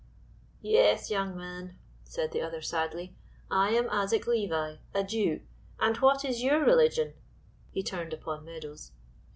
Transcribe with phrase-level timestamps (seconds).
[0.63, 3.13] "Yes, young man," said the other, sadly,
[3.51, 5.41] "I am Isaac Levi, a Jew.
[5.79, 7.13] And what is your religion"
[7.69, 8.93] (he turned upon Meadows)?